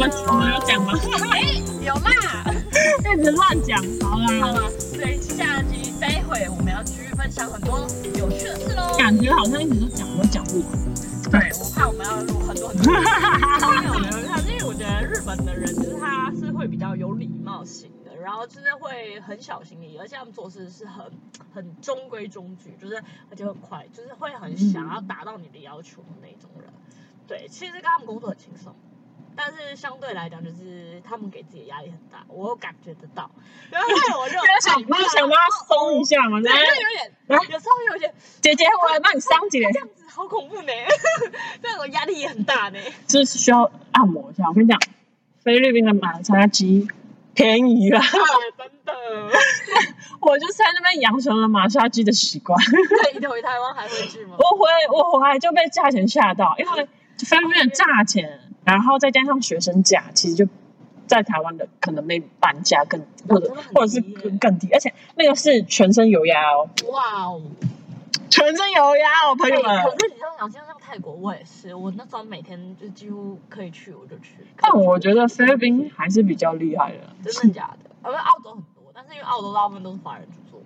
[0.00, 0.92] 哎，我们我们有讲吗？
[1.32, 1.42] 哎
[1.84, 2.10] 有啦。
[3.18, 4.60] 一直乱讲，好啦好啦。
[4.60, 7.80] 了，所以下集待会我们要继续分享很多
[8.16, 8.96] 有趣的事喽。
[8.96, 10.78] 感觉好像一直都讲都讲不完。
[11.30, 12.92] 对，我怕我们要录很多很多。
[12.92, 12.94] 没
[13.86, 21.04] 有没有，因为我觉得日本的人就是他是会比较有礼貌型的，然后就是会很小心翼翼，而且他们做事是很
[21.52, 26.72] 很中规中矩，就是而且很快，就是会很想要达到你的要求的那种人。
[27.26, 28.72] 对，其实跟他们工作很轻松。
[29.40, 33.30] 但是相对来讲，就是他们给自己的压力很大，我有感觉得到。
[33.70, 33.88] 然后
[34.20, 36.40] 我就想不是想帮他松一下嘛？
[36.40, 40.72] 对，就有点，有时候有点姐姐，我来帮你桑姐，这样子好恐怖呢，
[41.62, 42.80] 这样我压力也很大呢。
[43.06, 44.48] 这是需要按摩一下。
[44.48, 44.76] 我跟你讲，
[45.44, 46.88] 菲律宾的马杀鸡
[47.32, 48.02] 便宜，啊，
[48.58, 49.38] 真的。
[50.20, 52.60] 我就是在那边养成了马杀鸡的习惯。
[53.12, 54.36] 那你回台湾还会去吗？
[54.36, 56.88] 我回我回来就被价钱吓到，因为
[57.26, 60.46] 菲律宾的价钱，然后再加上学生价，其实就
[61.06, 67.42] 在台湾的可能 maybe 半价更或者或者是更更低，而且那个是全身油压哦，哇哦！
[68.30, 69.82] 全身油压哦，朋友们。
[69.84, 74.34] 可是你这样讲，像像泰国，我也是，我那时候每天就几乎可以去，我就去。
[74.60, 77.90] 但我觉得菲律宾还是比较厉害的，真的假的？
[78.04, 80.60] 因为澳洲很多，但是因为澳洲大部分都是华人去做，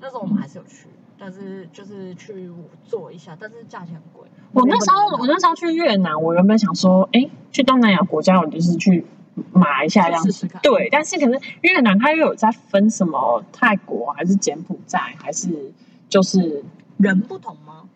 [0.00, 0.86] 那时候我们还是有去，
[1.18, 2.50] 但是就是去
[2.86, 4.28] 做一下，但是价钱很贵。
[4.52, 9.04] 我那时候我那时候去越南，我原本想说，哎，去东南亚国家，我就是去
[9.52, 10.24] 买一下这样。
[10.62, 15.72] 对，但是可能越南它又有在分什么泰国还是柬埔寨，还是
[16.08, 16.64] 就是
[16.96, 17.88] 人不同吗？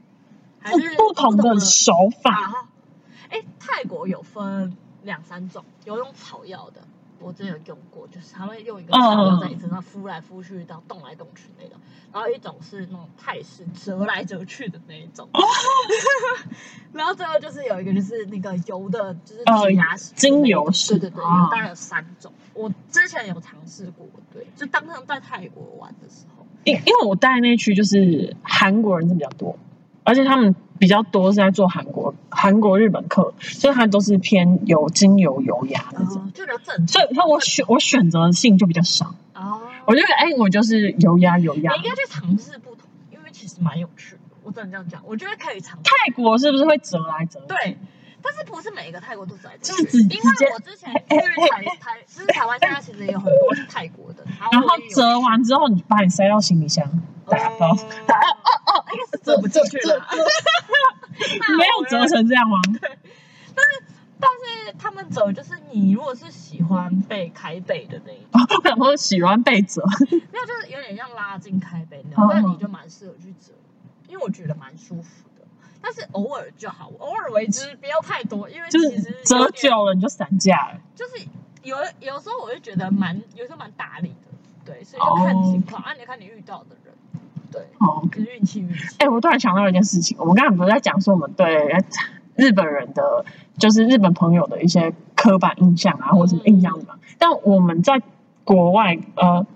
[0.60, 1.92] 还不是不同的手
[2.22, 2.30] 法。
[2.30, 2.68] 啊？
[3.30, 6.82] 哎，泰国有分两三种，有用草药的，
[7.22, 11.78] 我之前有用过，就是他们用一个草药在你身上敷来敷去，然后动来动去那种。
[12.12, 15.28] 然后一种是那种泰式折来折去的那一种。
[16.92, 22.30] 然后最后就是有一个就是那个油的，就是呃指牙石精油式对对对，大概有三种。
[22.52, 26.46] 我之前有尝试过，对，就当上在泰国玩的时候。
[26.64, 29.58] 因因为我带那区就是韩国人是比较多，
[30.04, 36.22] 而且他们比较多是在做韩国韩国日本课，所以他都是偏有精油油压那种。
[36.22, 36.88] 哦，就比较正常。
[36.88, 41.78] 所以，那我选我选择性就比较少，哦，我就觉得哎，我就是油压油压你。
[41.78, 44.20] 应该去尝试不同，因为其实蛮有趣的。
[44.42, 45.82] 我只能这样讲，我觉得可以尝试。
[45.84, 47.38] 泰国是不是会折来折？
[47.46, 47.78] 对，
[48.20, 50.98] 但是不是每一个泰国都是来这就是直因为我之前去
[51.48, 56.84] 台台，就是台湾现在其实有很多是泰国的，然然后折完之后，你把你塞到行李箱
[57.26, 58.61] 打包，打哦哦，应该是
[59.22, 60.06] 折不进去了。
[61.58, 62.58] 没有折成这样吗？
[63.54, 63.82] 但是
[64.18, 73.52] 但是他们折就是你如果是喜欢被开背的那一种，我想说喜欢被折， 没有就是有点像拉近开背那种哦，那你就蛮适合去折，
[74.08, 75.44] 因为我觉得蛮舒服的。
[75.80, 80.80] 但是偶尔就好，偶尔为之，不要太多，因为就其实是折有点久了你就散架了。
[80.94, 81.26] 就是
[81.62, 84.28] 有有时候我就觉得蛮，有时候蛮打理的，
[84.64, 86.81] 对，所以就看情况，啊，你看你遇到的人，
[87.52, 88.96] 对，哦，就是运气运气。
[88.98, 91.76] 哎、我突然想到一件事情，我们刚才不是在讲说我们对
[92.34, 93.24] 日本人的，
[93.58, 96.94] 就是日本朋友的一些刻板印象啊，或者什么印象嘛？
[97.18, 98.00] 但我们在
[98.44, 99.46] 国外，呃，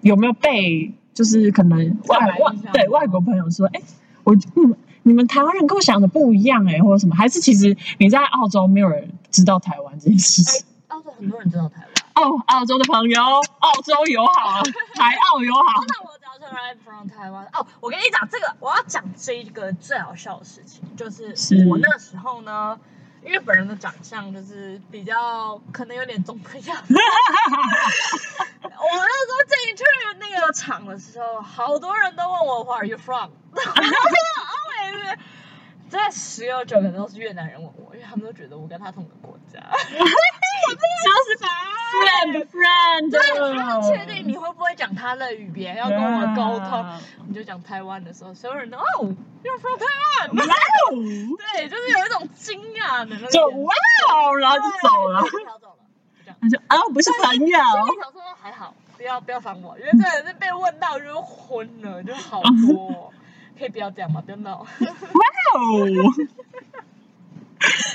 [0.00, 3.82] 有没有被就是可能外外对外国朋友说，哎、
[4.24, 7.16] 我嗯，你们台湾人跟我想的不一样哎、或者什么？
[7.16, 10.64] 还是其实你在澳洲没有人知道台湾这件事情？
[10.88, 14.62] 澳洲很多人知道台湾，哦，澳洲的朋友，澳洲友好，
[14.94, 15.82] 台澳友好。
[15.88, 16.18] 那我
[16.84, 17.46] from 台湾。
[17.52, 22.78] 哦，我跟你讲这个，我要讲这一个最好笑的事情，就是是我那时候呢。
[23.24, 26.98] 因为本人的长相就是比较可能有点中规样， 我那
[28.66, 29.84] 时候进去
[30.18, 33.30] 那个场的时候，好多人都问我 Where are you from？
[33.54, 35.16] 然后我每次
[35.88, 39.60] 在十有九个都是越南人问我，因为他们都觉得我跟他同个国家。
[40.74, 41.38] 就是
[41.92, 43.18] friend friend，对，
[43.58, 46.82] 他们确定你会不会讲他的语言，要跟我沟通。
[46.82, 48.82] 啊你就讲台湾的时候，所有人都哦
[49.42, 50.92] ，You're from Taiwan，哇哦，
[51.54, 53.74] 对，就是有一种惊讶的那种哇
[54.12, 55.20] 哦，然后就走了。
[55.22, 55.30] 走了，
[56.18, 56.36] 就这样。
[56.40, 57.56] 他就啊，不是朋友，心里
[58.02, 63.10] 想说还好，不要不要烦我，因为真的是被问到就昏了，就好多哦。
[63.58, 64.22] 可以不要这样吗？
[64.24, 64.66] 不要闹，哇
[65.54, 65.86] 哦！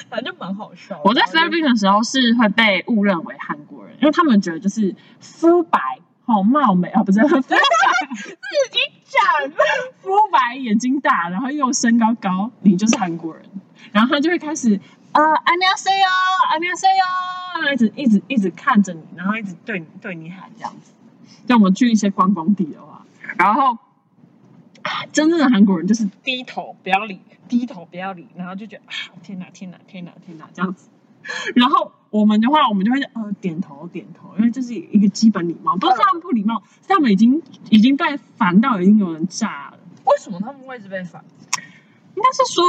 [0.10, 5.80] 反正蛮好笑我在菲律宾的时候是会被误认为韩国人因为他们觉得就是肤白
[6.26, 7.40] 好貌美啊不是自己
[9.06, 9.56] 长的
[10.00, 13.44] 肤白眼睛大然后又身高高你就是韩国人。
[13.92, 14.80] 然后他就会开始
[15.12, 17.08] 啊 i'm your selena
[17.60, 20.92] i'm 一直一直一直看着你然后一直对你对你喊这样子。
[21.48, 23.06] 像我们去一些观光地的话
[23.38, 23.78] 然后
[25.08, 28.92] 啊真正的韩国人就是低头不要理，低头不要理，然后就觉得啊
[29.24, 30.90] 天哪天哪天哪天哪这样子，
[31.56, 39.80] 然后我们的话，我们就会呃点头点头，因为这是一个基本礼貌，不是他们不礼貌，是他们已经已经被烦到已经有人炸了。
[40.06, 41.24] 为什么他们会一直被烦？
[42.16, 42.64] 应该是说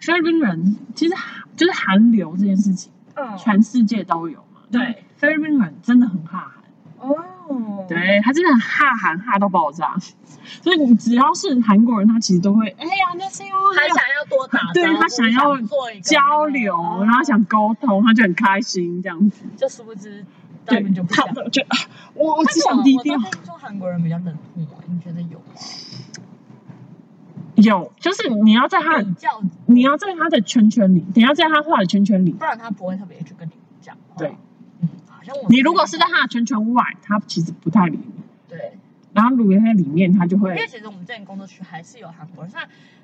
[0.00, 1.14] 菲律宾人其实
[1.56, 4.62] 就是韩流这件事情，嗯全世界都有嘛。
[4.70, 6.62] 对，菲律宾人真的很怕韩。
[6.98, 7.16] 哦，
[7.88, 9.96] 对他真的很哈韩哈到爆炸，
[10.62, 19.44] 所以你只要是韩国人，他其实都会哎呀那些哦，他想要多打招呼，对他想要做交流，哦然后想沟通，他就很开心这样子。
[19.56, 20.24] 就殊不知
[20.66, 21.26] 根对本就，不想。
[21.26, 21.76] 他们就啊
[22.14, 23.30] 我我只想低调我都。
[23.30, 25.44] 听说韩国人比较冷漠，你觉得有吗？
[27.56, 29.02] 有，就是你要在他
[29.66, 32.30] 你要在他的圈圈里，你要在他画的圈圈里。
[32.32, 34.24] 不然他不会特别去跟你讲话。
[35.32, 38.22] 像我你如果是在他的圈圈外，他其实不太理你。
[38.48, 38.72] 对，
[39.12, 42.52] 然后如果在里面，他就会因为其实我们这边工作区还是有韩国人，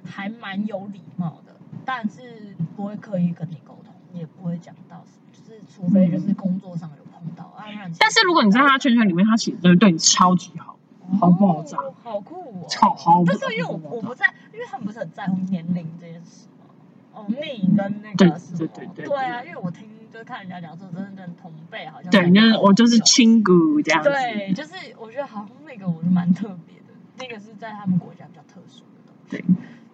[0.05, 7.65] 还蛮有礼貌的，但是不会刻意跟你沟通，也不会讲到什么，就是除非就是工作上有碰到啊，
[7.99, 10.77] 但是如果你在他圈圈里面，他其实会对你超级好，
[11.21, 16.67] 好爆炸哦好酷哦，超好但是因为我我不在，因为他们不是很在乎年龄这件事吗？
[17.15, 18.59] 哦，你跟那个什么？
[18.59, 23.27] 对对对对啊，因为我听就是看人家讲说，真的跟同辈好像对，就是我就是亲。
[23.27, 24.09] 亲姑这样子。
[24.09, 29.31] 对，就是我觉得好像那个我是蛮特别的，那个是在他们国家比较特殊的东西。
[29.31, 29.41] 对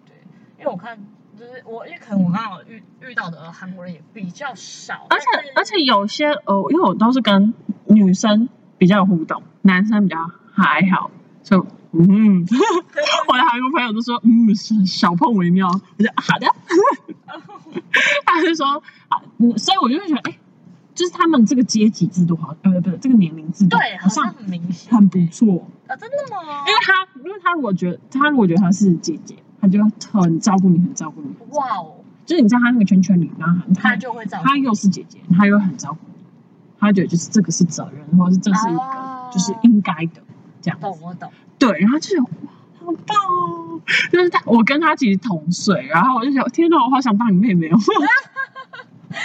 [0.05, 0.15] 对，
[0.59, 0.97] 因为我看
[1.37, 5.25] 就是我，因为可能我刚好遇遇到的韩国人也比较少，而且
[5.55, 7.53] 而且有些呃，因为我都是跟
[7.87, 8.47] 女生
[8.77, 11.09] 比较互动，男生比较还好，
[11.41, 12.43] 就嗯，
[13.27, 16.47] 我的韩国朋友都说嗯，是小碰为妙，我就好的，
[18.25, 20.37] 他就说啊，嗯所以我就会觉得哎，
[20.95, 26.65] 就是他们这个阶级制度好，呃，不是这个年龄制度对，好像很明显，很不错，啊，真的吗？
[26.67, 29.79] 因为他因为他如果觉得他如果觉得他是姐姐，他就
[30.11, 31.93] 很照顾你，很照顾你，哇哦，
[32.25, 36.23] 就是你在他那个圈圈里，然后他他就会照顾他又是姐姐，他又很照顾你，
[36.79, 40.21] 他觉得就是这个是责任，或者是这是一个、哦就是应该的
[40.63, 40.79] 这样。
[40.79, 42.29] 懂我懂，对，然后就有哇，
[42.79, 43.79] 好棒哦！
[44.11, 47.77] 就是他，我跟他其实同岁，然后我就想，天哪，我好想当你妹妹哦！
[49.13, 49.19] 被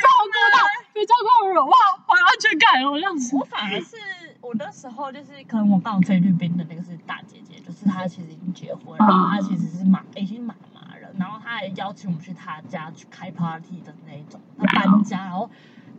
[0.00, 0.58] 照顾到，
[0.94, 1.12] 被照
[1.42, 1.76] 顾到，哇，
[2.06, 3.44] 好有安全感哦，这样子我。
[3.44, 3.96] 反而是
[4.40, 15.50] 我那时候就是可能我刚好菲律宾的那个是大姐姐，就是她其实已经结婚，然后她其实是妈已经妈妈了，然后她还邀请我们去她家去开 party 的那一种，她搬家，然后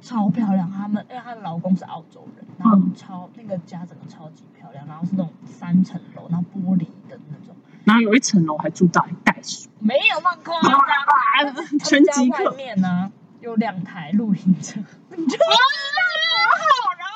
[0.02, 11.54] 超漂亮，他们因为她的老公是澳洲人，然后超那个家整个超级漂亮，然后是那种三层楼，然后玻璃的那种，然后有一层楼还住到袋鼠，没有那么夸张，啊
[11.86, 12.14] 全家
[12.46, 12.56] 外。
[12.56, 13.12] 面呢
[13.42, 15.58] 有两台露营车，你就啊
[16.98, 17.16] 然后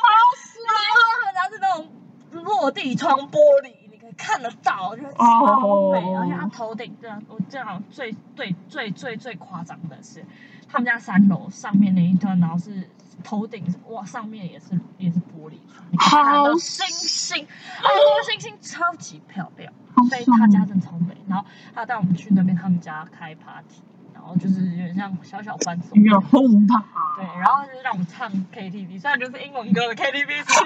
[0.65, 5.99] 然后他们家是那种落地窗玻璃，你可以看得到，就是超美。
[5.99, 6.19] 哦。
[6.21, 10.25] 而且它头顶这样，我这样最最最最最夸张的是，
[10.75, 12.89] 他们家三楼上面那一段，然后是
[13.23, 15.53] 头顶哇，上面也是也是玻璃
[15.97, 19.71] 窗，好星星，好多星星超级漂亮。
[19.95, 20.65] 好所以他家！
[20.65, 21.15] 真的超美。
[21.29, 23.94] 然后他带我们去那边他们家开 party，然
[24.27, 26.01] 后就是有点像小小欢送。
[26.03, 26.83] 有轰趴。
[27.17, 30.65] 对，然后就是让我们唱 KTV，虽然就是英文歌的 KTV，哎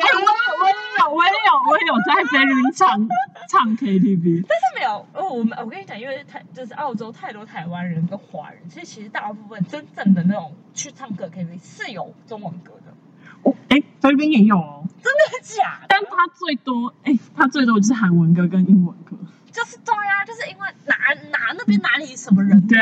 [0.59, 3.07] 我也有，我也有，我也有在菲律宾唱
[3.49, 4.45] 唱 KTV。
[4.47, 5.05] 但是没有。
[5.13, 12.93] 哦，我们我跟你讲，因为太就是澳洲太多台湾人跟华人，所以其实大部分真正的那种去唱歌 KTV 是有中文歌的，
[13.43, 15.85] 哦，哎，菲律宾也有哦，真的假的？
[15.89, 19.15] 但他最多，哎，他最多就是韩文歌跟英文歌。
[19.59, 20.95] 就是对啊，就是因为哪
[21.31, 22.77] 哪那边哪里什么人多，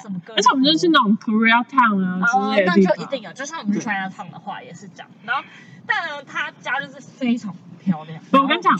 [0.00, 2.94] 什么歌，而且我们就是那种 Korea Town 啊哦之类，的那。
[2.96, 5.10] 就一定有，就像我们去对 China Town 的话也是这样。
[5.24, 5.42] 然后，
[5.86, 7.54] 但呢，他家就是非常
[7.84, 8.18] 漂亮。
[8.32, 8.72] 我跟你讲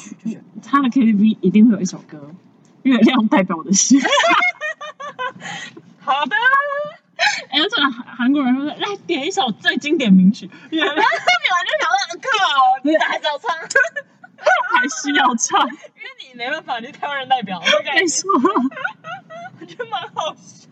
[0.62, 2.16] 他的 KTV 一定会有一首歌，
[2.82, 4.00] 《月亮代表我的心》。
[6.00, 6.36] 好的，
[7.50, 12.28] 哎，而且韩韩国人说来点一首最经典名曲，《月后你完就想说，靠，
[12.84, 13.54] 你还是要唱，
[14.70, 15.68] 还是要唱。
[16.18, 18.30] 你没办法，你台湾人代表，我感觉没错，
[19.60, 20.68] 我觉得蛮好笑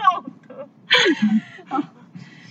[0.49, 0.69] 的。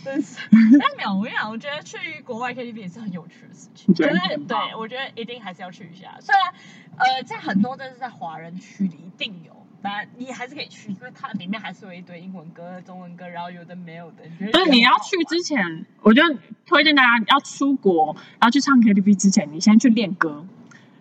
[0.04, 6.18] 真是， 但没有，我跟你讲，我觉得去国外 KTV 也是很有趣的事情，我觉就是得对，我觉得一定还是要去一下。
[6.20, 6.54] 虽然
[6.98, 14.26] 呃，在很多真的是在华人区里一定有，当然你还是可以去，因为它里面还是有一堆英文歌、中文歌，然后有的没有的。
[14.30, 16.22] 你觉得但是你要去之前，我就
[16.66, 20.46] 推荐大家要出国，然后去唱 KTV 之前，你先去练歌。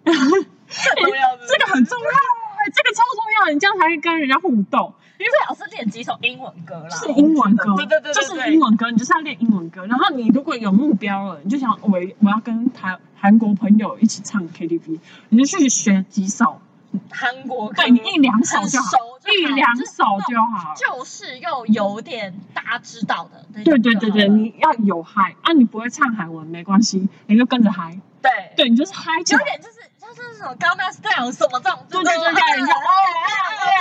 [0.73, 4.95] 这个很重要，哎，这个超重要，你这样才会跟人家互动。
[5.19, 9.87] 因为老师练几首英文歌啦，是英文歌，对对对对就是英文歌，你就是要练英文歌。
[9.87, 14.99] 然后你如果有目标了，你就想我我要跟台韩国朋友一起唱 KTV，
[15.29, 16.61] 你就去学几首
[17.09, 18.91] 韩国歌，对你一两首就好，
[19.31, 20.75] 一两首就好。
[20.75, 25.52] 就是又有点大家知道的对对对对，你要有嗨啊！
[25.52, 28.00] 你不会唱韩文没关系，你就跟着嗨。
[28.21, 29.19] 对对你就是嗨。
[29.19, 29.82] 有点就是就
[30.31, 32.79] 是什么 g a n a Style 什么这种，对对对对，你就哦哦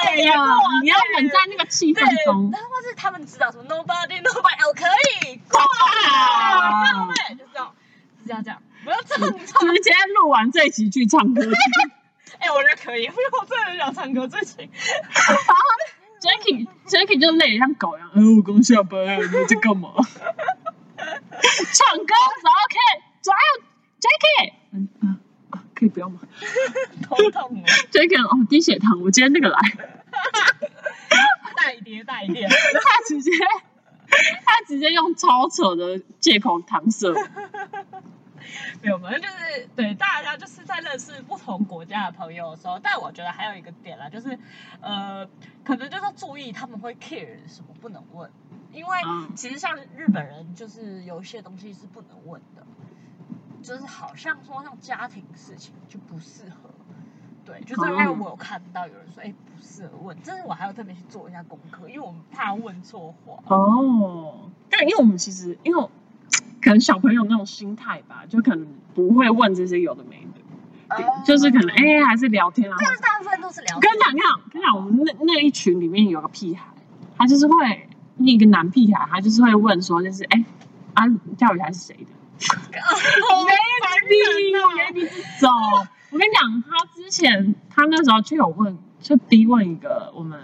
[0.06, 0.34] 对呀，
[0.84, 2.50] 你要稳在那个气氛中。
[2.52, 4.86] 然后或是他们知道什么 Nobody Nobody 哦可
[5.28, 5.60] 以，哇
[6.86, 7.36] 对不对？
[7.36, 7.74] 就这样，
[8.26, 9.68] 是要这样，不要这样唱。
[9.76, 11.42] 直接录完这一集去唱歌。
[12.40, 14.70] 哎，我觉得可以，因为我真的很想唱歌，最近。
[16.22, 19.90] Jacky Jacky 就累得像狗一样，哎，我刚下班，你在干嘛？
[19.96, 20.06] 唱
[21.98, 22.78] 歌走 OK，
[23.22, 23.32] 走
[24.00, 25.18] Jacky，嗯嗯，
[25.82, 26.20] 可以不要吗
[27.02, 29.60] 头痛哦，？Jacky 哦，低血糖，我今天那个来，
[31.58, 32.48] 带一点，大一点。
[32.48, 33.32] 他直接
[34.46, 37.12] 他直接用超扯的借口搪塞。
[38.84, 44.38] 没有，反正就是对大家就是在认识不同国家的朋友的时候，但我觉得还有一个点啦，就是
[44.82, 45.28] 呃，
[45.64, 48.30] 可能就是注意他们会 care 什么不能问，
[48.72, 52.62] 因为嗯其实像日本人就是有一些东西是不能问的，
[53.62, 56.70] 就是好像说像家庭事情就不适合。
[57.44, 63.42] 对，就是因为我有看到有人说，哎、不适合问，这是我还要特别去做一下功课，因为我们怕问错话。
[63.48, 65.82] 哦，但因为我们其实因为
[66.62, 72.76] 可能小朋友那种心态吧，就可能不会问这些有的没的，就是可能哎、还是聊天啊。
[72.78, 73.76] 或者但是大部分都是聊天。
[73.76, 76.68] 我跟你讲，跟你讲，跟你讲，我们那那一群里面有个屁孩，
[77.18, 80.46] 他就是会那个男屁孩，他就是会问说，就是哎、
[80.94, 82.06] 啊，钓鱼台是谁的？
[82.50, 83.54] 好烦
[84.08, 85.88] 人哦，maybe 这种。
[86.12, 90.40] 我跟你讲，他之前他那时候就有问，就逼问一个我们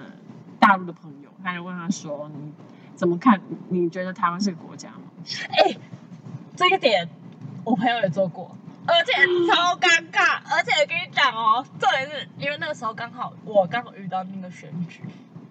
[0.60, 2.54] 大陆的朋友，他就问他说，你
[2.96, 3.42] 怎么看？
[3.70, 5.02] 你觉得台湾是个国家吗？
[5.50, 5.76] 哎、
[6.56, 7.10] 这个点
[7.66, 9.12] 我朋友也做过，而且
[9.52, 10.40] 超尴尬。
[10.50, 15.02] 而且跟你讲哦，重点是因为那个时候刚好我刚好遇到那个选举，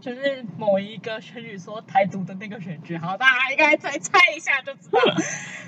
[0.07, 5.17] 就是某一个选举说台独的那个选举，好，大家应该再猜一下就知道了。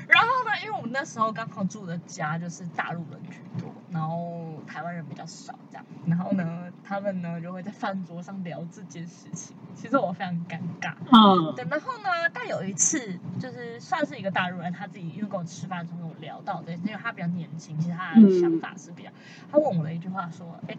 [0.07, 10.95] 然后呢，因为我们那时候刚好住的家就是大陆人居多，然后台湾人比较少这样，然后呢，他们呢就会在饭桌上聊这件事情，其实我非常尴尬。
[11.11, 19.11] 嗯，对，然后呢，但有一次就是算是一个大陆人，他自己因为跟我吃饭的时候跟我聊到对，因为他比较年轻，其实他的想法是比较，
[19.51, 20.77] 他问我了一句话说，哎，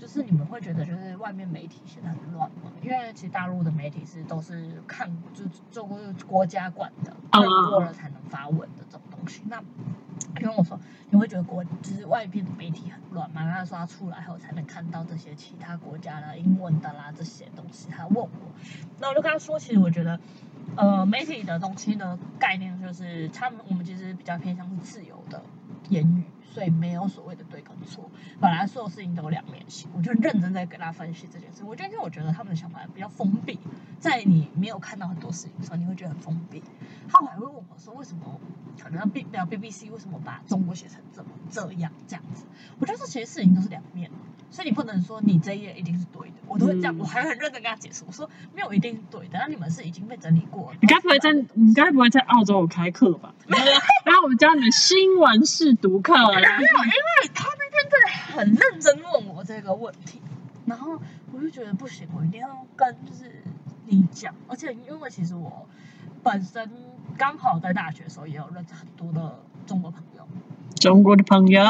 [0.00, 2.72] 就是你们会觉得就是外面媒体现在很乱吗？
[2.82, 9.42] 因为其实大陆的媒体是都是看就是做过国家管的，看过了才能发文的这种东西。
[9.46, 9.62] 那
[10.40, 10.80] 因为我说
[11.10, 13.42] 你会觉得国就是外边的媒体很乱吗？
[13.52, 18.30] 他说他出来后才能看到这些其他国家的英文的啦这些东西，他问我，
[18.98, 20.18] 那我就跟他说，其实我觉得。
[20.76, 25.42] 呃，媒体的东西的概念就是，他们我们其实比较偏向是自由的
[25.88, 28.10] 言语，所以没有所谓的对跟错。
[28.40, 31.64] 本来所有事情都有两面性，我就认真在跟他分析这件事。
[31.64, 33.58] 我就，因为我觉得他们的想法比较封闭，
[33.98, 36.62] 在你没有看到很多事情的时候，你会觉得很封闭。
[37.08, 38.40] 他还会问我说，为什么
[38.78, 42.44] 可能 B 聊 BBC 为什么把中国写成这么这样这样子？
[42.78, 44.16] 我觉得这其实事情都是两面的。
[44.50, 46.98] 所以你不能说你这一页一定是对的，我都会这样，嗯。
[46.98, 50.70] 我还很认真跟他解释，我说没有一定是对的，那你们是已经被整理过。
[50.72, 50.78] 了。
[50.80, 53.32] 你该不会在你该不会在澳洲有开课吧？
[53.46, 60.20] 然后我们教你们新闻试读课，没有，因为他那天真的很认真问我这个问题，
[60.66, 61.00] 然后
[61.32, 63.42] 我就觉得不行，我一定要跟就是
[63.86, 65.66] 你讲，而且因为其实我
[66.22, 66.70] 本身
[67.16, 70.26] 刚好在大学的时候也有认识很多的中国朋友，
[70.76, 71.62] 中国的朋友，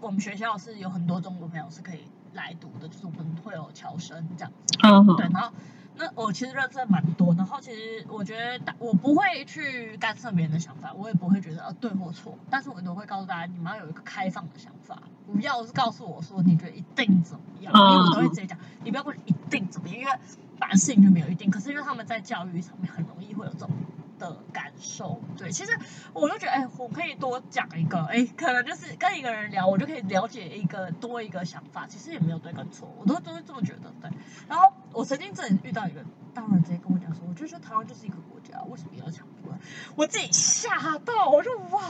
[0.00, 2.00] 我们学校是有很多中国朋友是可以
[2.32, 4.78] 来读的，就是我们会有侨生这样子。
[4.82, 5.50] 嗯对，然后
[5.96, 20.12] 那我其实认识蛮多，然后其实我觉得大我不会去干涉别人的想法，我也不会觉得呃对或错，但是我都会告诉大家，你们要有一个开放的想法，不要是告诉我说你觉得一定怎么样，因为我都会直接讲，你不要问一定怎么样，因为
[20.58, 23.70] 反正事情就没有一定，可是因为他们在教育上面很容易会有这种。
[24.18, 25.72] 的感受，对，其实
[26.12, 34.10] 我就觉得，哎、我可以多讲一个，哎、可能就是跟一个人聊，我就可以了解一个多一个想法，其实也没有对跟错，我都都是这么觉得，对。
[34.48, 36.04] 然后我曾经真的遇到一个
[36.34, 39.56] 大陆人直接跟我讲说，我就觉得台湾就是一个国家，为什么要抢出来？
[39.94, 41.82] 我自己吓到，我说哇，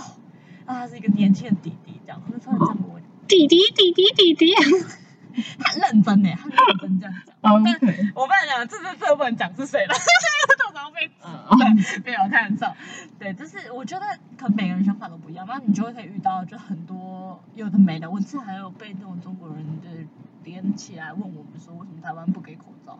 [0.64, 4.54] 啊，他是一个年轻的弟弟，这样，他就突然这样跟我讲，弟弟弟弟弟弟
[5.58, 7.54] 他很认真呢，他很认真这样讲。
[7.54, 9.94] ，OK，我不能讲，这这这不能讲是谁了，
[10.76, 12.76] 到时候被嗯对，没有开玩笑。
[13.18, 14.04] 对，就是我觉得
[14.36, 18.10] 可能每个人想法都不一样，那你就会可以遇到就很多有的没的。
[18.10, 20.06] 我之前还有被那种中国人就是
[20.44, 22.98] 连起来问我们说，为什么台湾不给口罩？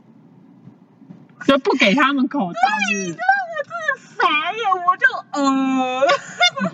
[1.46, 6.00] 就不给他们口罩是不是傻眼，我就呃，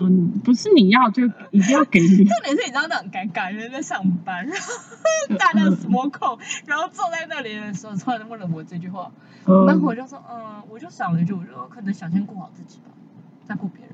[0.03, 2.23] 嗯，不是你要就一定要给你。
[2.25, 4.73] 重点是你知道那很尴尬，因为在上班，然后
[5.39, 9.11] 大家什么空，然后坐在那里的时候，突然问了我这句话，
[9.45, 12.91] 嗯然后我就说，嗯，我就想了一句，我就说可能想先顾好自己吧，
[13.45, 13.93] 再顾别人。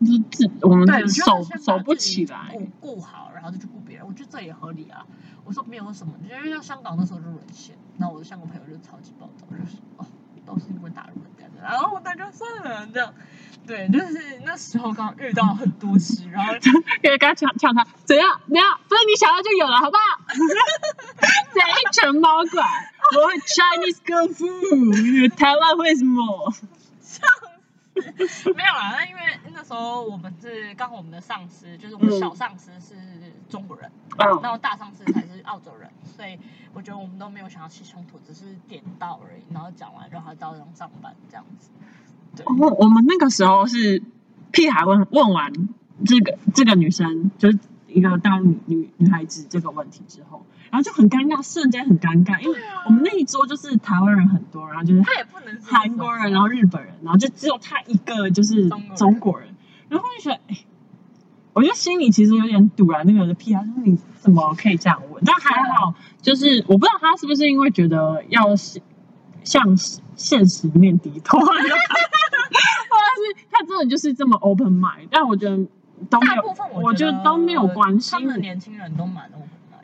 [0.00, 2.56] 就是自我们对，我觉得守先把守不起来。
[2.80, 5.04] 顾顾好，然后再去顾别人，我觉得这也合理啊。
[5.44, 10.06] 我说没有什么，因为像香港那时候就沦陷，那我的香港朋友就超级暴躁，就是哦，
[10.46, 13.12] 都是因为大陆人干的，然后我那就算了这样。
[13.66, 16.52] 对，就是那时候刚遇到很多事，然后
[17.02, 18.40] 给他抢抢他，怎样？
[18.48, 18.80] 怎样？
[18.88, 20.02] 不是你想要就有了，好不好？
[21.54, 21.60] 贼
[21.92, 22.62] 成猫拐，
[23.16, 26.52] 我会 Chinese Kung Fu，台湾会什么？
[28.56, 29.20] 没有啦，那因为
[29.52, 32.94] 那时候我们是刚好我们的上司，就是我们小上司是
[33.48, 36.38] 中国人，嗯，然后大上司才是澳洲人，所以
[36.72, 41.70] 我觉得我们都没有想要起冲突，只是点到而已，然后讲完让他照样上班这样子。
[42.36, 44.02] 对，我我们那个时候是
[44.52, 45.52] 屁孩问问完
[46.04, 59.54] 这个这个女生，就是一个大女女女孩子这个问题之后，然后就很尴尬，瞬间很尴尬，因为我们那一桌就是台湾人很多，然后就是他也不能是韩国人，然后日本人，然后就只有他一个就是中国人
[59.88, 60.64] 然后就觉得，哎，
[61.52, 65.22] 我就心里其实有点堵然，那个屁啊说你怎么可以这样问？
[65.26, 68.80] 但还好，就是我不知道他是不是因为觉得要向
[69.42, 69.76] 向
[70.14, 71.68] 现实面低头， 或者是
[73.50, 75.66] 他真的就是这么 open mind，但我觉得
[76.08, 78.20] 都没有大部分，我觉得都没有关系他。
[78.20, 79.28] 们的年轻人都蛮。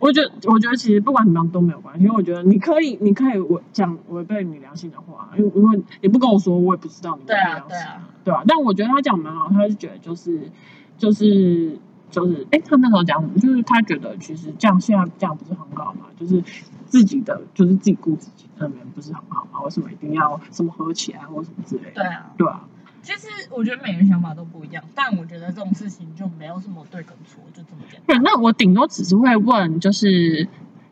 [0.00, 8.42] 我觉得，我觉得其实不管怎么样都没有关系，因为我觉得你可以，你可以我讲违背你良心的话，因为因为你不跟我说，我也不知道你对啊良心对啊，对啊。
[8.46, 10.50] 但我觉得他讲蛮好，他是觉得就是
[10.98, 11.78] 就是
[12.10, 13.38] 就是，哎，他那时候讲什么？
[13.38, 16.42] 就是他觉得其实这样现在这样不是很好嘛，就是
[16.86, 19.60] 自己的就是自己顾自己，那边不是很好嘛？
[19.62, 21.92] 为什么一定要什么合起来或什么之类的？
[21.94, 22.64] 对啊，对啊，
[23.06, 28.23] 其实我觉得每个人想法都不一样，但我觉得这种事情就没有什么对跟错，就这么简对，单。
[28.25, 30.49] 那我顶多只是会问，就是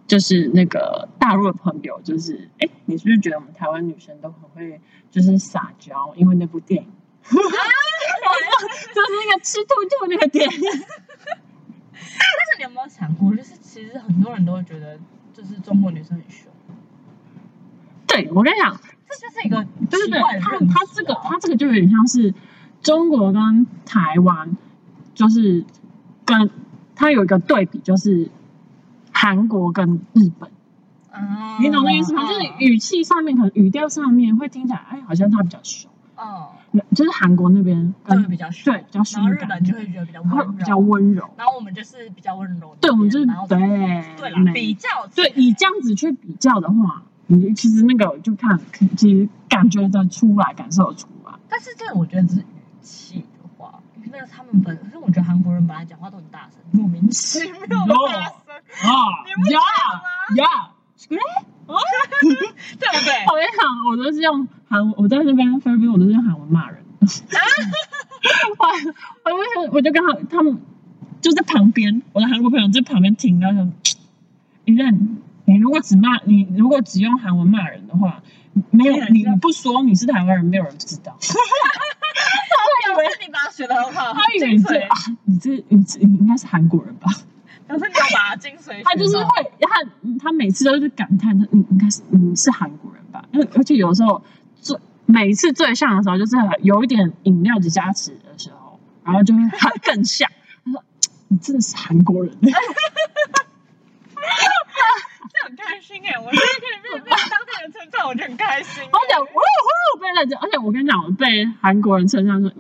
[0.07, 6.15] 就是那个大陆的朋友，就是哎，你是不是觉得我们台湾女生都很会就是撒娇？
[6.15, 6.89] 因为那部电影，
[7.25, 7.43] 就是
[9.27, 10.61] 那个吃兔兔那个电影。
[11.93, 14.97] 但是你有没有想过，就是其实很多人都会觉得，
[15.33, 16.53] 就是中国女生很凶，
[18.07, 18.81] 对我跟你讲，
[19.21, 22.35] 这就是一个对对对奇怪，的他他这个他这个就有点像是
[22.83, 24.57] 中国跟台湾，
[25.15, 25.65] 就是
[26.25, 26.51] 跟
[26.95, 28.31] 它有一个对比，就是
[29.13, 30.51] 韩国跟日本。
[31.17, 32.23] 嗯你懂那意思吗？
[32.27, 35.89] 就是语气上面，可能语调上面会听起来，哎，好像他比较凶。
[36.17, 41.31] 嗯，就是韩国那边就会比较凶，对比较凶然后日本就会觉得比较温柔，比较温柔。
[41.37, 47.03] 然后我们就是比较温柔，对，我们就是对对啦，比较对，以这样子去比较的话，
[47.35, 48.59] 你其实那个就看，
[48.97, 51.33] 其实感觉得出来，感受得出来。
[51.49, 52.45] 但是这我觉得只是语
[52.81, 57.87] 气的话，那个他们本，可是我觉得韩国人本来讲话都很大声，莫名其妙的大声，
[58.91, 58.93] 啊
[59.27, 59.61] 你不觉得呀
[60.37, 60.47] 呀，
[61.67, 63.11] 对不对？
[63.29, 66.81] 我跟你讲，我都是用韩，我在那边菲律宾，我都是用韩文骂人。
[66.81, 66.85] 啊？
[69.25, 70.59] 我我就我就刚好他们
[71.21, 73.73] 就在旁边，我的韩国朋友在旁边听，然后说
[74.65, 78.23] ：“一任，你如果只骂你，如果只用韩文骂人的话，
[78.71, 87.11] 没有你你不说你是台湾人，没有人知道。”他以为你把它学的很好，他以为你这啊，你这你这你应该是韩国人吧？
[87.67, 88.83] 表示你要把它精髓。
[88.85, 89.83] 他就是会，他
[90.21, 93.25] 他每次都是感叹他，你应该是你是韩国人吧？
[93.33, 94.23] 因为而且有时候
[94.61, 94.77] 最
[95.07, 100.31] 每一次最像的时候，就是有一点饮料的加持的时候，然后就会 他更像。
[100.65, 100.83] 他说
[101.29, 102.37] ：“你真的是韩国人。
[105.85, 108.83] ”心哎，我现在可以被被当地人称赞，我就很开心。
[108.91, 112.51] 我讲呜呼被认真，而且我跟你讲，我被韩国人称赞说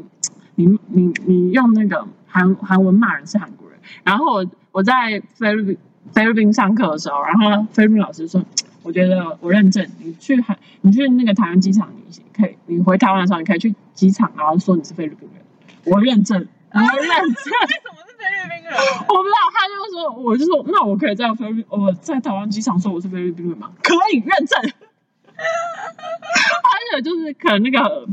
[0.56, 3.80] 你你你用那个韩韩文骂人是韩国人。
[4.02, 5.78] 然后我我在菲律宾
[6.12, 8.44] 菲律宾上课的时候，然后菲律宾老师说，
[8.82, 15.42] 我觉得我认证，你去韩你去那个台湾机场，你可以你回台湾的时候，你可以去机场，然后说你是菲律宾人，
[15.84, 17.00] 我认证，我认证。
[17.00, 18.53] 为什么是菲律宾人？
[19.08, 23.70] 我不知道，他就说，我就说，那我可以在菲律宾，我在台湾机场说我是菲律宾人吗？
[23.82, 24.60] 可以认证。
[25.36, 28.06] 而且就是可能那个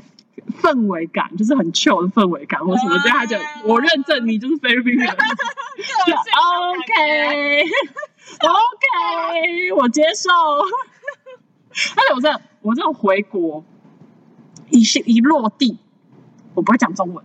[0.61, 5.07] 氛围感，就是很 chill 的氛围感或什么，啊这样他就我认证你就是菲律宾人，
[6.05, 7.63] 就 OK
[8.39, 10.29] OK，我接受。
[11.71, 13.63] 而且我这我这种回国
[14.69, 15.77] 一是一落地，
[16.53, 17.23] 我不会讲中文。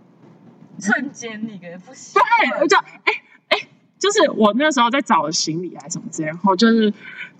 [0.79, 2.20] 瞬间那个不行。
[2.20, 3.15] 对，我就哎哎，
[3.98, 6.92] 就是我那时候在找行李还是什么之类，然后就是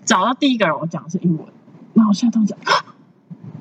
[0.05, 1.47] 找到第一个人，我讲的是英文，
[1.93, 2.85] 然后我吓到讲，啊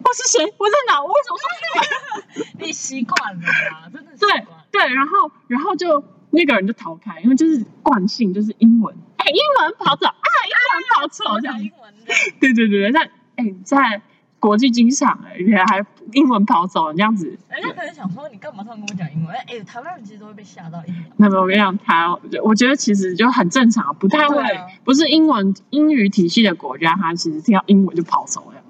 [0.05, 0.45] 我是谁？
[0.57, 1.03] 我在哪？
[1.03, 2.49] 我为什么说英文？
[2.67, 4.47] 你习惯了啦，真的习对。
[4.71, 10.15] 对，然后然后就那个人就逃开，因为就是惯性，就是英文，哎，英文跑走啊，
[10.47, 11.63] 英文跑走这样我讲。
[11.63, 11.95] 英文，
[12.39, 14.03] 对对对对，在哎在
[14.39, 19.35] 国际机场哎，你还英文跑走这样子，人家可能想说你干嘛突然跟我讲英文？
[19.35, 20.83] 哎，台湾人其实都会被吓到。
[21.17, 22.07] 那么我跟你讲，台
[22.45, 28.63] 我觉得其实就很正常，不太会，啊不是英文英语体系的国家，他其实听到英文就跑走了。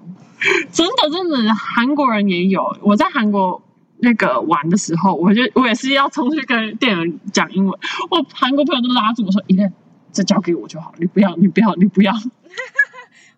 [0.71, 2.77] 真的真的，韩国人也有。
[2.81, 3.61] 我在韩国
[3.97, 9.73] 那个玩的时候，我就我也是要冲去跟店员讲英文，我韩国朋友都拉住我说：“一念，
[10.13, 12.13] 这交给我就好，你不要，你不要，你不要。”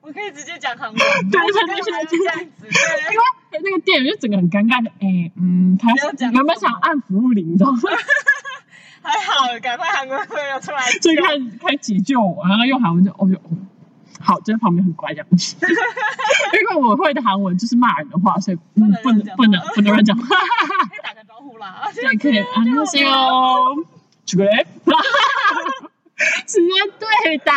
[0.10, 0.98] 我可以直接讲韩文，
[1.30, 2.65] 对，他就是这样子。
[2.65, 5.88] 因为那个店员就整个很尴尬的，哎，嗯，他
[6.32, 7.54] 原本想按服务铃？
[7.54, 7.78] 你知道吗？
[9.04, 13.39] 还好，赶快韩文朋友出来，就开始开始解救我，然后用韩文就，哦呦，
[14.19, 15.56] 好，在旁边很乖的样子。
[15.62, 20.17] 因为我会的韩文就是骂人的话，所以嗯，不能不能不能乱讲。
[20.17, 20.28] 可以
[21.04, 23.76] 打个招呼了，对，可以，很用心哦，
[24.26, 24.65] 出不来，
[26.48, 27.54] 直接对打。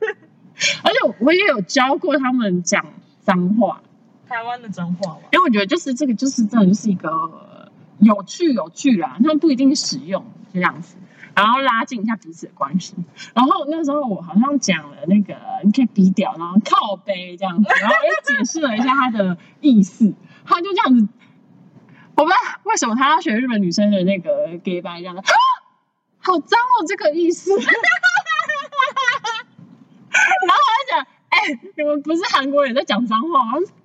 [0.82, 2.84] 而且我也有教过他们讲
[3.20, 3.80] 脏话，
[4.28, 10.96] 台湾的脏话嘛，因为我觉得就是这个，就是真的就是一个有趣有趣啦，他们不一定使用这样子，
[11.34, 12.94] 然后拉近一下彼此的关系。
[13.34, 21.08] 然后那时候我好像讲了那个你可以比屌，然后靠背这样子，然后又解释了一下他的意思，他就这样子，
[22.16, 25.26] 我不知道为什么他要学日本女生的那个 gay 白这样的，啊
[26.20, 27.52] 好脏哦这个意思。
[30.18, 31.38] 然后他讲，哎、
[31.78, 33.38] 你们不是韩国人在讲脏话。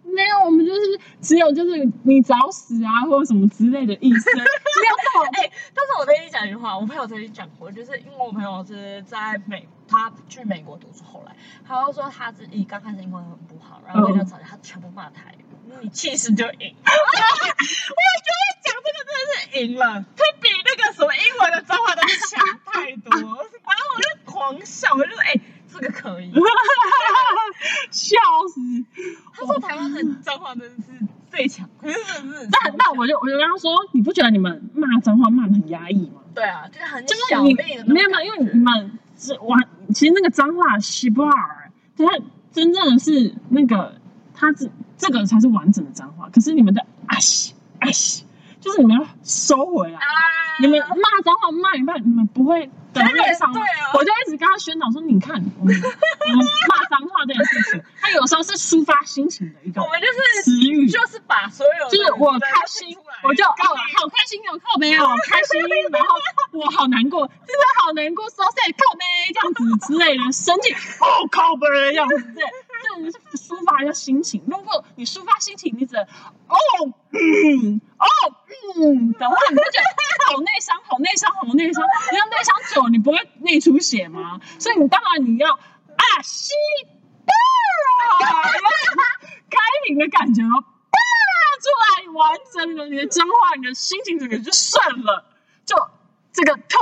[0.03, 1.71] 没有，我们就是只有就是
[2.03, 11.35] 你找死啊，或者什么之类的意思， 没有这么哎、但是我跟你讲一句话，我朋友曾经讲过，就是因为我朋友是在美，他去美国读书，后来
[11.67, 15.43] 他就说他自己刚开始英文很不好，然后跟他吵架，他全部骂台语，
[15.81, 16.75] 你气势就赢。
[16.85, 23.39] 我觉得讲这个真的是赢了，他比那个什么英文的脏话都强太多，然后
[23.95, 25.33] 我就狂笑，我就说哎、
[25.73, 26.31] 这个可以。
[27.91, 28.17] 笑
[28.53, 28.61] 死。
[29.33, 30.83] 他说台湾的脏话真的是
[31.29, 36.21] 最强，可是真的是那那我就我就跟他说，你不觉得你们骂脏话骂的很压抑吗？
[36.33, 39.59] 对啊，就是很就是你小力的没有没有，因为你们是玩，
[39.93, 42.03] 其实那个脏话西布尔，它
[42.51, 43.95] 真正的是那个，
[44.33, 46.29] 它这这个才是完整的脏话。
[46.29, 48.25] 可是你们的啊西啊西，
[48.59, 49.97] 就是你们要收回来。
[49.97, 50.05] 啊，
[50.59, 52.69] 你们骂脏话骂一半，你们不会？
[52.93, 60.89] 对啊我就一直跟他宣导说，你看，我们骂脏话这件事情， 他有时候是抒发心情的一种我们就是词语。
[60.89, 63.51] 就是把所有就是我开心，我就哦，
[63.97, 66.15] 好开心有，靠背哦， 开心，然后
[66.51, 69.03] 我好难过，真的好难过，so sad，靠背
[69.33, 72.43] 这样子之类的，生气哦，靠背这样子，对，
[72.83, 74.43] 这是抒发一下心情。
[74.47, 76.57] 如果你抒发心情，你只能哦
[77.11, 78.05] 嗯哦
[78.75, 81.83] 嗯的话，你就觉得好内伤，好内伤，好内伤。
[82.11, 84.41] 你要内伤久，你不会内出血吗？
[84.59, 86.53] 所以你当然你要啊西
[87.25, 87.31] 吧，
[89.49, 90.63] 开屏的感觉哦。
[91.63, 95.25] 出来，完整了你的脏话，你的心情整个就顺了，
[95.65, 95.77] 就
[96.33, 96.81] 这个通。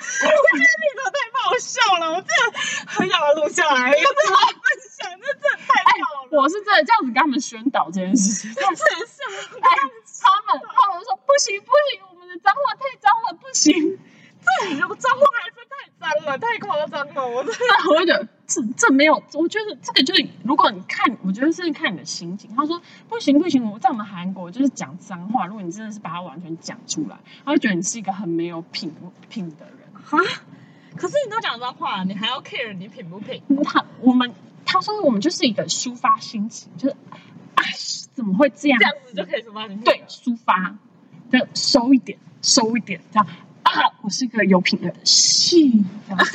[0.00, 6.42] 我觉得你真的太爆笑了，我真的很想要录下来，跟大家分享，这真的太哎好了。
[6.42, 8.54] 我是真的这样子跟他们宣导这件事情。
[8.54, 9.22] 真的是，
[9.60, 9.68] 哎，
[10.22, 13.98] 他们他们说不行不行，我们的脏话太脏了，不行。
[14.42, 14.48] 这
[14.96, 17.90] 脏话还是太脏了，太夸张了，我真的。
[17.90, 22.54] 我就觉得这这没有，我觉得这个就是，如果你看，我觉得是看你的心情。
[22.56, 28.94] 他说不行不行，我在我们韩国就是讲脏话，如果你真的是把它完全讲出来，他会觉得你是一个很没有品
[29.28, 29.79] 品的人。
[30.10, 30.18] 啊！
[30.96, 33.42] 可是你都讲脏话，你还要 care 你品不品？
[33.64, 34.34] 他我们
[34.66, 36.96] 他说我们就是一个抒发心情，就是
[37.54, 37.64] 啊
[38.12, 40.76] 怎么会这样这样子就可以说把你对抒发，
[41.30, 43.26] 就收一点收一点这样
[43.62, 46.32] 啊，我是一个有品的人，是这样子，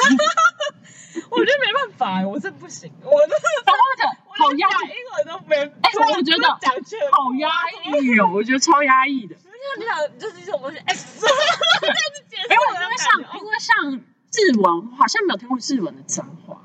[1.30, 5.56] 我觉得没办法，我真的不行，我真的然后就好压抑，英文都没。
[5.82, 6.48] 哎我觉得
[7.12, 7.50] 好压
[7.84, 9.36] 抑哦，我觉得超压抑的。
[9.78, 11.28] 你想就是一种东西，哎，这
[11.88, 16.62] 样子解释因为因为像因为像日文，好像没有听过日文的脏话，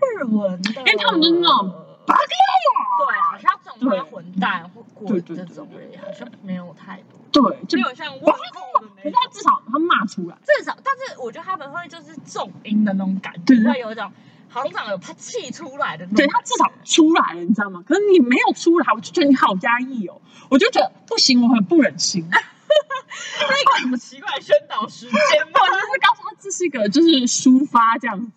[0.00, 8.38] 日文的，因为他们就是那种对，好像这种对混蛋或滚对对这种而已，好像没有太多，对，就没有像问候的
[8.80, 9.28] 那种可是他。
[9.30, 14.10] 至少他骂出来，至少，但是我觉得他们会就是重音的那种感觉，会有一种
[14.48, 16.16] 行长有他气出来的那种。
[16.16, 17.82] 对他至少出来了，你知道吗？
[17.86, 22.26] 可是你没有出来，我就觉得你好压抑哦，我就觉得不行，我很不忍心。
[22.30, 25.60] 那个什么奇怪宣导时间吗？
[25.60, 28.30] 我就是告诉他这是一个就是抒发这样子，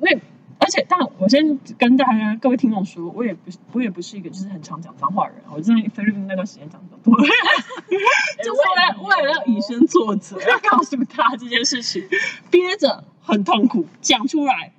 [0.00, 0.10] 那
[0.58, 12.06] 而且且，但我先跟大家各位听众说，我也不是我也不是一个就是很常讲脏话的人，我在菲律宾那段时间讲的多， 就是为了为了要以身作则，要告诉他这件事情，
[12.50, 14.72] 憋着很痛苦，讲出来。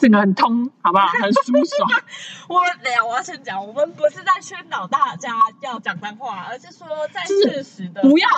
[0.00, 1.06] 整个很通，好不好？
[1.22, 2.02] 很舒爽。
[2.48, 8.28] 我们等下我要先讲，我们不是在宣导大家要讲脏话，而是说在就是适时的不要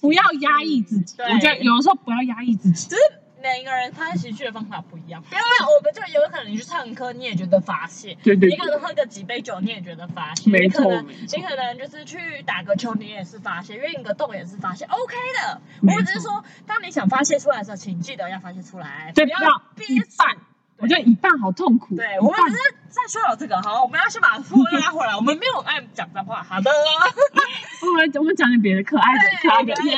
[0.00, 2.88] 不要压抑自己，对我觉得有的时候不要压抑自己。
[2.88, 3.02] 只是
[3.40, 5.22] 每个人发泄情绪的方法不一样。
[5.30, 5.42] 因为，
[5.76, 10.48] 我们就有可能你去唱歌，你也觉得发泄；对对你可能喝个几杯酒，你也觉得发泄。
[10.50, 15.60] 没错你可能你可能就是去打个球，你也是发泄；运个动也是发泄，OK 的。
[15.82, 20.36] 我只是说，当你想发泄出来的时候，请记得要发泄出来，对，不要憋一半，
[20.82, 21.94] 我觉得一半好痛苦。
[21.96, 25.14] 对，我们只是在说到这个，好，我们要先把负拉回来。
[25.16, 26.70] 我们没有爱讲脏话，好的，
[27.80, 29.96] 我们我们讲点别的可爱的，可爱的，耶，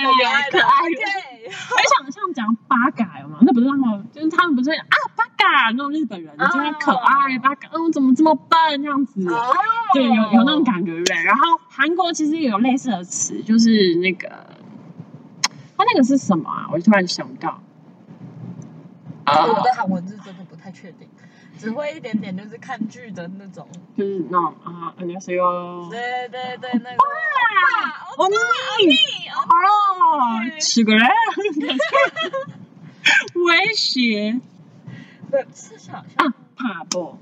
[0.53, 0.97] 可爱的。
[0.97, 3.39] 对，还想像讲八嘎有吗？
[3.41, 9.27] 那不是让我，就是他们不是啊八嘎那种日本人，就会可爱八嘎，嗯，怎么这么笨这样子？
[9.29, 9.55] 哦
[9.95, 11.23] 对，有有那种感觉，对不对？
[11.25, 14.29] 然后韩国其实也有类似的词，就是那个，
[15.77, 16.69] 它那个是什么啊？
[16.71, 17.63] 我突然想不到。
[19.25, 20.44] 啊我对韩文是真的不太
[20.75, 21.09] 确定
[21.59, 32.55] 只会一点点就是看剧的那种就是那种啊那谁哦对对对那个哇哦你啊七个人哈哈哈
[33.47, 34.41] 威胁
[35.55, 37.17] 市场上啊 pablo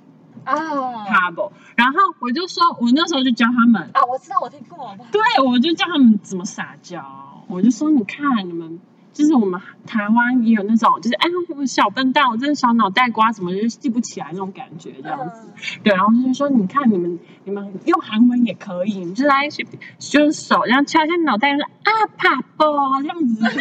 [0.45, 8.81] 啊 pablo 然后我就说我那时候就教他们啊我知道我听过对我就教他们怎么撒娇我就说你看你们
[9.13, 15.53] 就是我们台湾也有那种，就是哎，我小笨蛋，我真的小脑袋瓜，怎么就记不起来那种感觉，这样子。
[15.83, 22.65] 对，然后就是说，你看你们，你们用韩文也可以，你们就来就是手，然后敲一下脑袋，说啊，怕不
[23.03, 23.45] 这样子。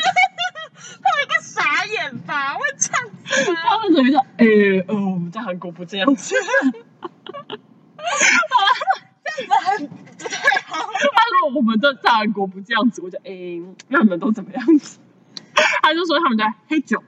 [1.04, 2.54] 他一个傻眼吧？
[2.56, 3.08] 会这样
[3.46, 3.60] 子吗？
[3.68, 4.20] 他们怎么说？
[4.38, 4.46] 哎，
[4.88, 6.36] 呃，我们在韩国不这样子。
[6.42, 6.80] 这样子
[9.48, 10.76] 很不太好。
[10.92, 15.00] 他说我们在在韩国不这样子，我就哎，那你们都怎么样子？
[15.82, 17.04] 他就说他们在喝酒，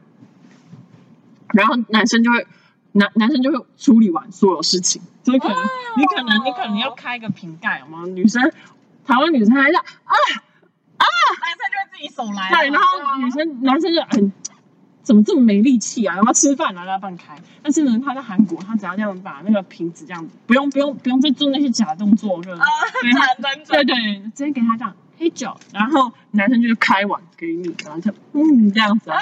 [1.53, 2.45] 然后男生就会
[2.91, 8.05] 男男生就会处理完所有事情，所以可能、哦你可能你可能要开一个瓶盖，有吗？
[8.07, 8.41] 女生
[9.05, 9.83] 台湾女生还在啊
[10.97, 11.05] 啊，
[11.41, 12.49] 男生就会自己手来。
[12.49, 14.31] 对，然后女生男生就很。
[15.03, 16.15] 怎么这么没力气啊？
[16.25, 16.73] 要吃饭？
[16.73, 17.35] 然后要放开。
[17.61, 22.65] 但是呢，他在韩国，他只要这样把那个瓶子这样子，不用不用不用再做那些假动作，就啊，
[23.01, 23.65] 对。
[23.65, 29.17] 对对，直接给他这样黑酒，然后男生就是开碗给你，然后就嗯这样子啊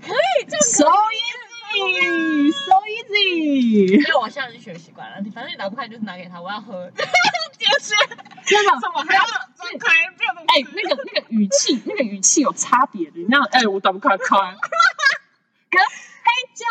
[0.00, 6.88] 可以这样，so easy，so easy，因为我现在已经学习惯了，你反正你打不开就是拿给他，我要喝。
[6.90, 7.94] 就是。
[8.46, 8.70] 真的。
[8.80, 9.90] 怎么还要张开？
[10.46, 13.18] 哎，那个那个语气，那个语气有差别的。
[13.18, 14.36] 你那样，哎，我打不开开，
[15.70, 15.82] 跟
[16.22, 16.64] 黑酒，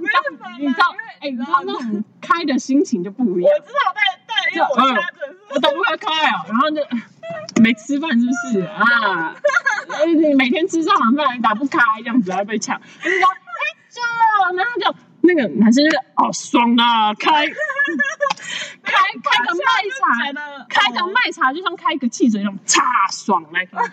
[0.00, 0.18] 你知道，
[0.58, 0.84] 你知道，
[1.20, 3.60] 哎，你知道那种开的心情就不一样我。
[3.66, 6.82] 知道，但但因为我家真是我打不开开啊，然后就
[7.60, 9.34] 没吃饭是不是啊？
[9.88, 13.34] 呃 你每天吃上晚饭还打不开，这样子还被抢，就是说黑
[13.90, 14.00] 酒，
[14.56, 17.46] 然后就那个男生就是哦爽啊，开
[18.82, 18.92] 开
[19.22, 23.78] 开个卖茶，开个卖茶就像开一个汽水一样，差爽来个。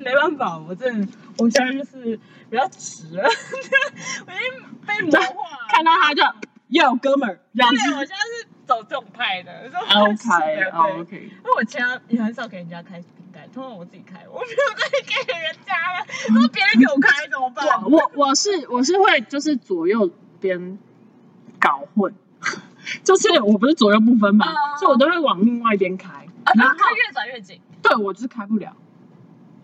[0.00, 2.18] 没办法，我真的，我现在就是
[2.50, 3.22] 比较直了，
[4.26, 5.66] 我已经被魔化了。
[5.70, 6.22] 看到他就
[6.68, 9.50] 哟哥们儿对，我现在是走这种派的。
[9.64, 16.06] 这种，OK 对哦 OK，因为我家也很少给人家开瓶盖，通常我自己开，我没有再给人家了。
[16.28, 17.66] 如果别人给我开怎么办？
[17.90, 20.78] 我我我是我是会就是左右边
[21.58, 22.14] 搞混，
[23.02, 26.10] 就是我不是左右不分嘛，啊所以我都会往另外一边开，
[26.44, 28.76] 啊，然然后它越转越紧，对我就是开不了，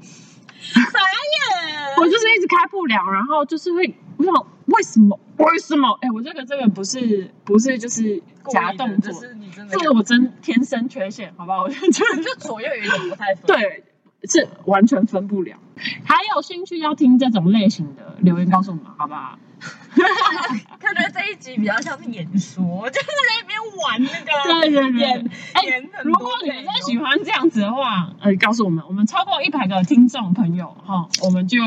[0.00, 1.94] 傻眼。
[1.96, 4.34] 我就是一直开不了，然后就是会我想
[4.66, 5.98] 为什么为什么？
[6.00, 11.62] 哎，我这个这个不是不是就是假动作就，是你真的这个我真天生缺陷，好不好？
[11.64, 13.84] 我就真的就左右有一点不太分。，对，
[14.24, 15.56] 是完全分不了。
[16.04, 19.38] 还有兴趣要听这种类型的留言告诉我们，好不好？
[20.78, 24.26] 感觉这一集比较像是演说，就是在那边玩那个
[24.60, 31.58] 对对对演，哎演如果你们真喜欢这样子的话，呃，告诉我们，我们超过一百个听众朋友哈，我们就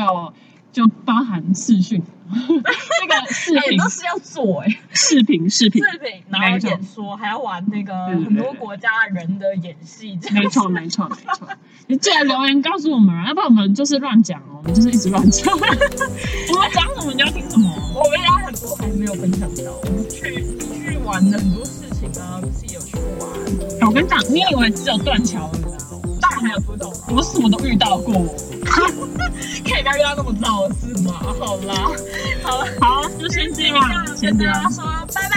[0.78, 11.48] 就包含视讯，那个 视频哎都是要做哎，视频视频，视频，然后演说，还要玩那个很多国家人的演戏，没错没错没错。
[11.88, 17.68] 你记得留言告诉我们啊，要不然我们就是乱讲哦，我们就是一直乱讲， 我们讲什么你要听什么。
[17.96, 25.76] 我们家很多还没有分享到，我们去去玩的很多事情啊，自己有去玩，我跟你讲，你以为只有断桥而已啊？
[26.20, 28.14] 大还有多种啊，我什么都遇到过。
[28.68, 31.12] 可以不要遇到那么糟的事吗？
[31.38, 31.74] 好啦，
[32.42, 35.36] 好好，就先这样，先这样说，拜拜，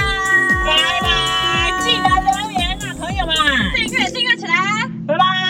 [0.65, 3.35] 拜拜，记得留言啊，朋友们，
[3.75, 4.53] 订阅订阅起来，
[5.07, 5.40] 拜拜。